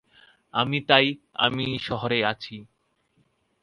[0.53, 1.05] আর তাই
[1.35, 2.55] আমি শহরে আছি।